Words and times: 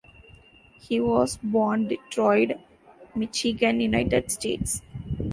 He 0.81 0.99
was 0.99 1.37
born 1.43 1.87
Detroit, 1.87 2.53
Michigan, 3.15 3.81
United 3.81 4.31
States. 4.31 4.81